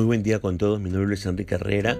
[0.00, 1.98] Muy buen día con todos, mi nombre es Enrique Herrera.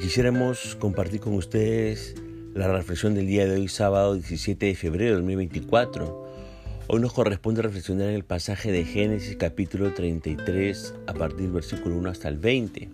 [0.00, 2.14] Quisiéramos compartir con ustedes
[2.54, 6.24] la reflexión del día de hoy, sábado 17 de febrero de 2024.
[6.86, 11.96] Hoy nos corresponde reflexionar en el pasaje de Génesis capítulo 33 a partir del versículo
[11.96, 12.88] 1 hasta el 20.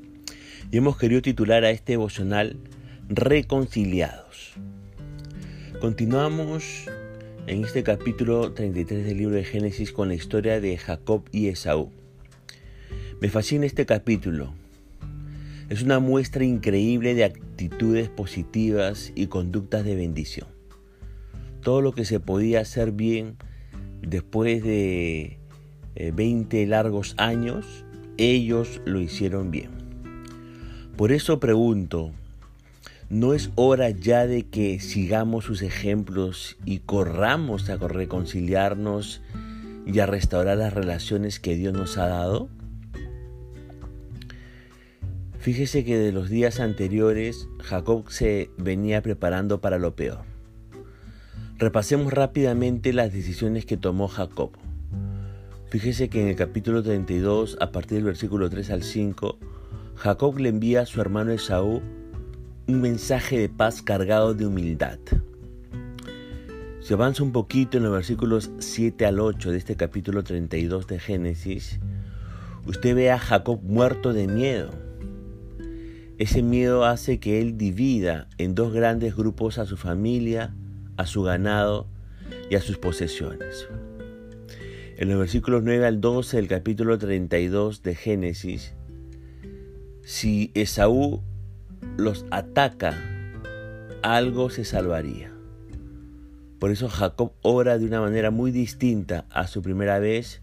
[0.72, 2.56] Y hemos querido titular a este devocional
[3.08, 4.54] Reconciliados.
[5.80, 6.86] Continuamos
[7.46, 12.01] en este capítulo 33 del libro de Génesis con la historia de Jacob y Esaú.
[13.22, 14.52] Me fascina este capítulo.
[15.68, 20.48] Es una muestra increíble de actitudes positivas y conductas de bendición.
[21.60, 23.36] Todo lo que se podía hacer bien
[24.00, 25.38] después de
[25.94, 27.84] 20 eh, largos años,
[28.16, 29.70] ellos lo hicieron bien.
[30.96, 32.10] Por eso pregunto,
[33.08, 39.22] ¿No es hora ya de que sigamos sus ejemplos y corramos a reconciliarnos
[39.86, 42.48] y a restaurar las relaciones que Dios nos ha dado?
[45.42, 50.20] Fíjese que de los días anteriores Jacob se venía preparando para lo peor.
[51.58, 54.52] Repasemos rápidamente las decisiones que tomó Jacob.
[55.68, 59.36] Fíjese que en el capítulo 32, a partir del versículo 3 al 5,
[59.96, 61.82] Jacob le envía a su hermano Esaú
[62.68, 65.00] un mensaje de paz cargado de humildad.
[66.82, 71.00] Si avanza un poquito en los versículos 7 al 8 de este capítulo 32 de
[71.00, 71.80] Génesis,
[72.64, 74.91] usted ve a Jacob muerto de miedo.
[76.22, 80.54] Ese miedo hace que él divida en dos grandes grupos a su familia,
[80.96, 81.88] a su ganado
[82.48, 83.66] y a sus posesiones.
[84.98, 88.72] En los versículos 9 al 12 del capítulo 32 de Génesis,
[90.04, 91.24] si Esaú
[91.96, 92.96] los ataca,
[94.02, 95.32] algo se salvaría.
[96.60, 100.40] Por eso Jacob ora de una manera muy distinta a su primera vez,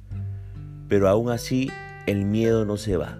[0.89, 1.72] pero aún así
[2.05, 3.17] el miedo no se va.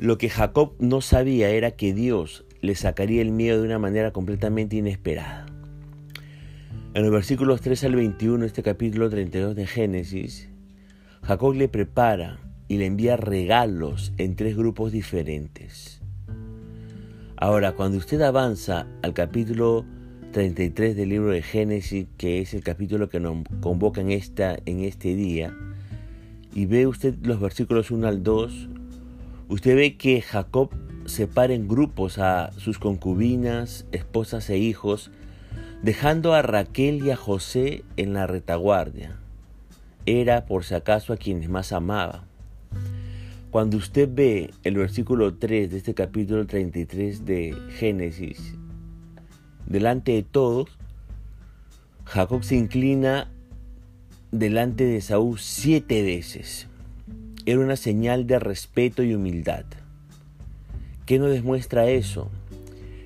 [0.00, 4.12] Lo que Jacob no sabía era que Dios le sacaría el miedo de una manera
[4.12, 5.44] completamente inesperada.
[6.94, 10.48] En los versículos 3 al 21 de este capítulo 32 de Génesis,
[11.22, 16.00] Jacob le prepara y le envía regalos en tres grupos diferentes.
[17.36, 19.84] Ahora, cuando usted avanza al capítulo
[20.32, 24.80] 33 del libro de Génesis, que es el capítulo que nos convoca en, esta, en
[24.80, 25.54] este día,
[26.54, 28.68] y ve usted los versículos 1 al 2,
[29.50, 30.70] usted ve que Jacob
[31.06, 35.10] separa en grupos a sus concubinas, esposas e hijos,
[35.82, 39.18] dejando a Raquel y a José en la retaguardia.
[40.06, 42.24] Era por si acaso a quienes más amaba.
[43.50, 48.54] Cuando usted ve el versículo 3 de este capítulo 33 de Génesis,
[49.66, 50.78] delante de todos,
[52.04, 53.28] Jacob se inclina
[54.30, 56.69] delante de Saúl siete veces.
[57.50, 59.64] Era una señal de respeto y humildad.
[61.04, 62.30] ¿Qué nos demuestra eso?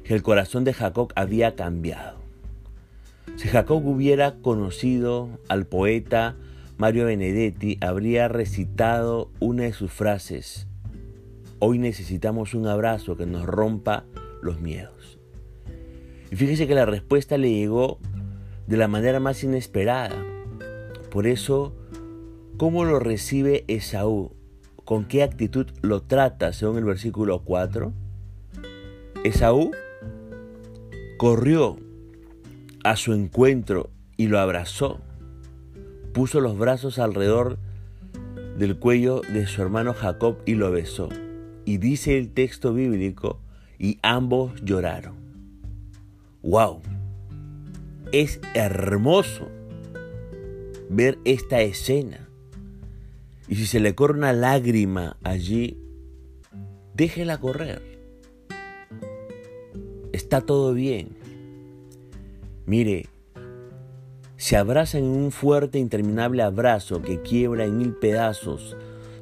[0.04, 2.18] Que el corazón de Jacob había cambiado.
[3.36, 6.36] Si Jacob hubiera conocido al poeta
[6.76, 10.66] Mario Benedetti habría recitado una de sus frases,
[11.58, 14.04] hoy necesitamos un abrazo que nos rompa
[14.42, 15.18] los miedos.
[16.30, 17.98] Y fíjese que la respuesta le llegó
[18.66, 20.22] de la manera más inesperada.
[21.10, 21.74] Por eso,
[22.56, 24.32] ¿cómo lo recibe Esaú?
[24.84, 27.92] ¿Con qué actitud lo trata según el versículo 4?
[29.24, 29.70] Esaú
[31.16, 31.76] corrió
[32.84, 35.00] a su encuentro y lo abrazó
[36.14, 37.58] puso los brazos alrededor
[38.56, 41.10] del cuello de su hermano Jacob y lo besó.
[41.66, 43.40] Y dice el texto bíblico,
[43.78, 45.16] y ambos lloraron.
[46.42, 46.80] ¡Wow!
[48.12, 49.48] Es hermoso
[50.88, 52.23] ver esta escena.
[53.48, 55.78] Y si se le corre una lágrima allí,
[56.94, 57.82] déjela correr.
[60.12, 61.16] Está todo bien.
[62.66, 63.06] Mire,
[64.36, 68.76] se abrazan en un fuerte interminable abrazo que quiebra en mil pedazos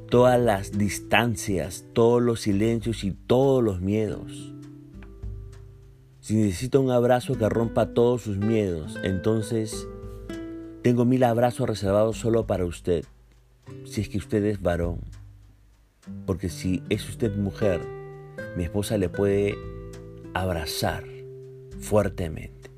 [0.09, 4.53] todas las distancias, todos los silencios y todos los miedos.
[6.19, 9.87] Si necesita un abrazo que rompa todos sus miedos, entonces
[10.83, 13.05] tengo mil abrazos reservados solo para usted,
[13.85, 14.99] si es que usted es varón.
[16.25, 17.81] Porque si es usted mujer,
[18.57, 19.55] mi esposa le puede
[20.33, 21.03] abrazar
[21.79, 22.69] fuertemente.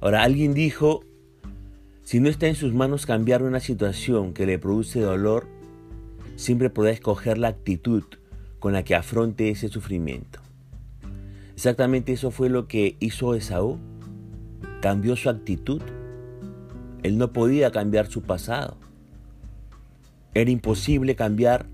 [0.00, 1.04] Ahora, alguien dijo,
[2.02, 5.46] si no está en sus manos cambiar una situación que le produce dolor,
[6.36, 8.04] siempre podrá escoger la actitud
[8.58, 10.40] con la que afronte ese sufrimiento.
[11.54, 13.78] Exactamente eso fue lo que hizo Esaú.
[14.80, 15.80] Cambió su actitud.
[17.04, 18.76] Él no podía cambiar su pasado.
[20.34, 21.66] Era imposible cambiar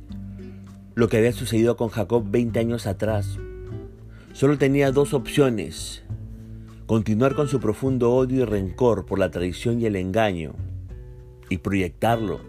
[0.94, 3.38] lo que había sucedido con Jacob 20 años atrás.
[4.32, 6.02] Solo tenía dos opciones.
[6.86, 10.54] Continuar con su profundo odio y rencor por la traición y el engaño
[11.48, 12.40] y proyectarlo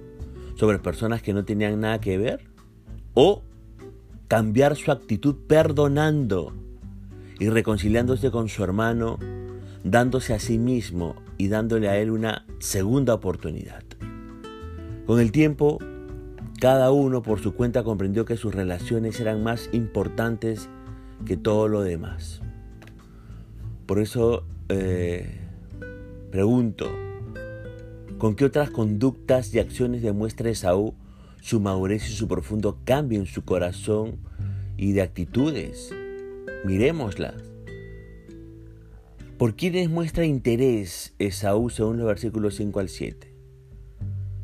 [0.56, 2.42] sobre personas que no tenían nada que ver.
[3.14, 3.44] O
[4.28, 6.54] cambiar su actitud perdonando
[7.40, 9.20] y reconciliándose con su hermano,
[9.84, 13.84] dándose a sí mismo y dándole a él una segunda oportunidad.
[15.06, 15.80] Con el tiempo,
[16.60, 20.70] cada uno por su cuenta comprendió que sus relaciones eran más importantes
[21.26, 22.42] que todo lo demás.
[23.86, 25.40] Por eso eh,
[26.32, 26.92] pregunto,
[28.18, 30.96] ¿con qué otras conductas y acciones demuestra Esaú
[31.42, 34.18] su madurez y su profundo cambio en su corazón
[34.76, 35.96] y de actitudes?
[36.66, 37.42] Miremoslas.
[39.38, 43.29] ¿Por quiénes muestra interés Esaú según los versículos 5 al 7?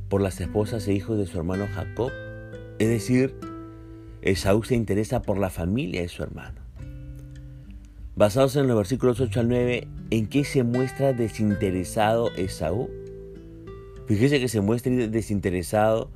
[0.09, 2.11] Por las esposas e hijos de su hermano Jacob.
[2.79, 3.35] Es decir,
[4.21, 6.61] Esaú se interesa por la familia de su hermano.
[8.15, 12.89] Basados en los versículos 8 al 9, ¿en qué se muestra desinteresado Esaú?
[14.07, 16.11] Fíjese que se muestra desinteresado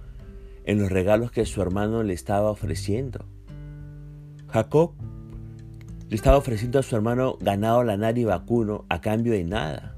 [0.65, 3.25] en los regalos que su hermano le estaba ofreciendo.
[4.47, 4.93] Jacob
[6.09, 9.95] le estaba ofreciendo a su hermano ganado lanar y vacuno a cambio de nada.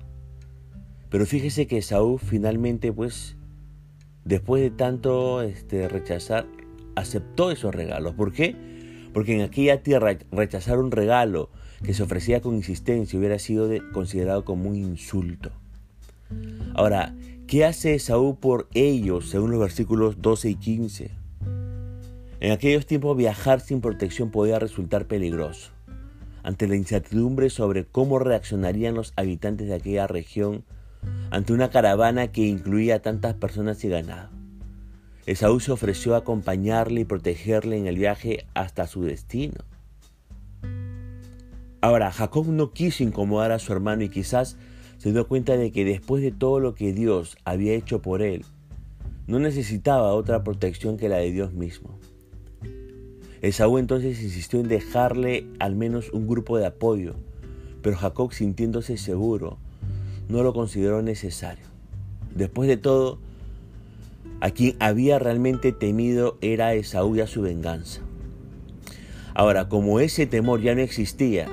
[1.10, 3.38] Pero fíjese que Esaú finalmente, pues,
[4.26, 6.46] después de tanto este, rechazar,
[6.96, 8.14] aceptó esos regalos.
[8.14, 8.56] ¿Por qué?
[9.14, 11.50] Porque en aquella tierra rechazar un regalo
[11.84, 15.52] que se ofrecía con insistencia hubiera sido considerado como un insulto.
[16.76, 17.16] Ahora,
[17.48, 21.12] ¿qué hace Esaú por ellos según los versículos 12 y 15?
[22.40, 25.72] En aquellos tiempos viajar sin protección podía resultar peligroso.
[26.44, 30.64] Ante la incertidumbre sobre cómo reaccionarían los habitantes de aquella región
[31.30, 34.30] ante una caravana que incluía tantas personas y ganado.
[35.26, 39.64] Esaú se ofreció a acompañarle y protegerle en el viaje hasta su destino.
[41.80, 44.58] Ahora, Jacob no quiso incomodar a su hermano y quizás
[44.98, 48.46] se dio cuenta de que después de todo lo que Dios había hecho por él,
[49.26, 51.98] no necesitaba otra protección que la de Dios mismo.
[53.42, 57.16] Esaú entonces insistió en dejarle al menos un grupo de apoyo,
[57.82, 59.58] pero Jacob sintiéndose seguro,
[60.30, 61.66] no lo consideró necesario.
[62.36, 63.20] Después de todo,
[64.40, 68.02] a quien había realmente temido era Esaú y a su venganza.
[69.34, 71.48] Ahora, como ese temor ya no existía,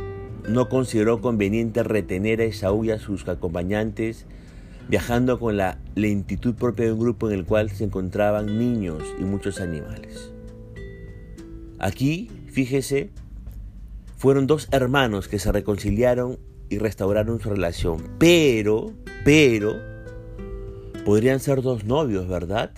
[0.48, 4.26] no consideró conveniente retener a Esaú y a sus acompañantes,
[4.88, 9.24] viajando con la lentitud propia de un grupo en el cual se encontraban niños y
[9.24, 10.32] muchos animales.
[11.78, 13.10] Aquí, fíjese,
[14.16, 16.38] fueron dos hermanos que se reconciliaron
[16.68, 18.92] y restauraron su relación, pero,
[19.24, 19.76] pero,
[21.04, 22.72] podrían ser dos novios, ¿verdad?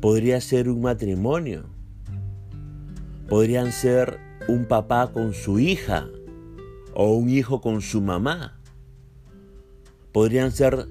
[0.00, 1.64] Podría ser un matrimonio.
[3.28, 6.08] Podrían ser un papá con su hija
[6.94, 8.60] o un hijo con su mamá.
[10.12, 10.86] Podrían ser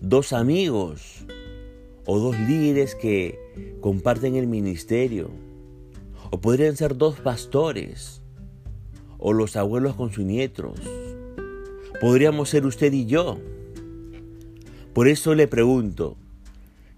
[0.00, 1.24] dos amigos
[2.06, 3.38] o dos líderes que
[3.80, 5.30] comparten el ministerio.
[6.30, 8.22] O podrían ser dos pastores
[9.18, 10.80] o los abuelos con sus nietos.
[12.00, 13.38] Podríamos ser usted y yo.
[14.92, 16.16] Por eso le pregunto,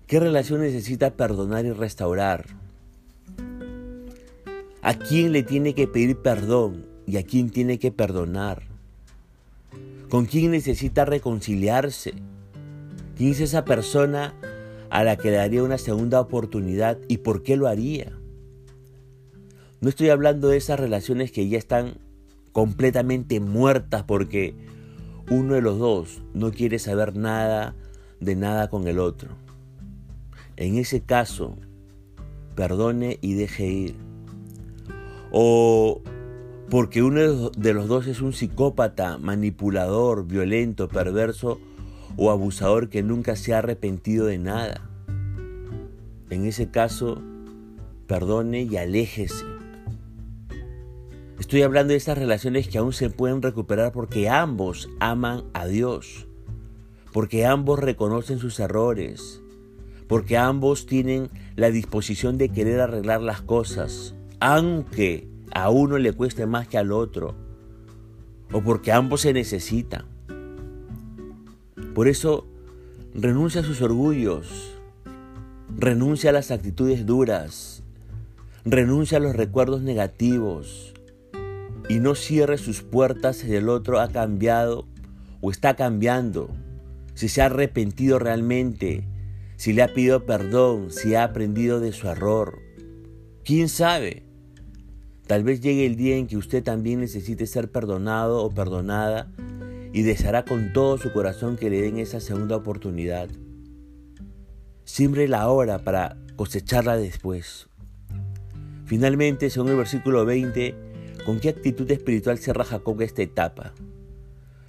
[0.07, 2.47] ¿qué relación necesita perdonar y restaurar?
[4.83, 8.63] ¿A quién le tiene que pedir perdón y a quién tiene que perdonar?
[10.09, 12.15] ¿Con quién necesita reconciliarse?
[13.17, 14.35] ¿Quién es esa persona
[14.91, 18.13] a la que le daría una segunda oportunidad y por qué lo haría?
[19.81, 21.99] No estoy hablando de esas relaciones que ya están
[22.59, 24.53] completamente muertas porque
[25.31, 27.77] uno de los dos no quiere saber nada
[28.19, 29.29] de nada con el otro.
[30.57, 31.57] En ese caso,
[32.57, 33.95] perdone y deje ir
[35.31, 36.03] o
[36.69, 41.61] porque uno de los dos es un psicópata, manipulador, violento, perverso
[42.17, 44.91] o abusador que nunca se ha arrepentido de nada.
[46.29, 47.23] En ese caso,
[48.09, 49.58] perdone y aléjese.
[51.39, 56.27] Estoy hablando de esas relaciones que aún se pueden recuperar porque ambos aman a Dios,
[57.13, 59.41] porque ambos reconocen sus errores,
[60.09, 66.45] porque ambos tienen la disposición de querer arreglar las cosas, aunque a uno le cueste
[66.47, 67.37] más que al otro,
[68.53, 70.07] o porque ambos se necesitan.
[71.95, 72.49] Por eso,
[73.15, 74.75] renuncia a sus orgullos,
[75.77, 77.85] renuncia a las actitudes duras,
[78.65, 80.95] renuncia a los recuerdos negativos
[81.89, 84.87] y no cierre sus puertas si el otro ha cambiado
[85.41, 86.51] o está cambiando,
[87.15, 89.09] si se ha arrepentido realmente,
[89.57, 92.59] si le ha pedido perdón, si ha aprendido de su error.
[93.45, 94.25] ¿Quién sabe?
[95.27, 99.31] Tal vez llegue el día en que usted también necesite ser perdonado o perdonada
[99.93, 103.29] y deseará con todo su corazón que le den esa segunda oportunidad.
[104.85, 107.69] Siembre la hora para cosecharla después.
[108.87, 110.88] Finalmente, según el versículo 20,
[111.29, 113.75] ¿con qué actitud espiritual cierra Jacob esta etapa?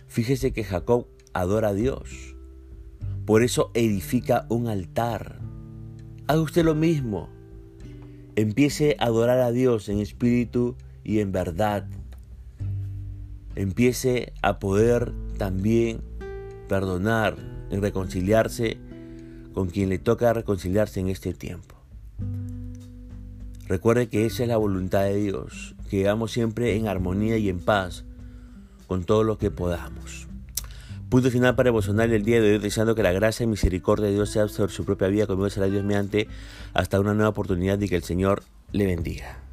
[0.09, 2.35] Fíjese que Jacob adora a Dios.
[3.25, 5.39] Por eso edifica un altar.
[6.27, 7.29] Haga usted lo mismo.
[8.35, 10.75] Empiece a adorar a Dios en espíritu
[11.05, 11.87] y en verdad.
[13.55, 16.01] Empiece a poder también
[16.67, 17.37] perdonar
[17.71, 18.77] y reconciliarse
[19.53, 21.78] con quien le toca reconciliarse en este tiempo.
[23.69, 27.59] Recuerde que esa es la voluntad de Dios, que vivamos siempre en armonía y en
[27.59, 28.03] paz
[28.87, 30.27] con todo lo que podamos.
[31.09, 34.13] Punto final para emocionar el día de hoy, deseando que la gracia y misericordia de
[34.13, 36.27] Dios sea sobre su propia vida, conmigo será Dios mediante
[36.73, 39.48] hasta una nueva oportunidad y que el Señor le bendiga.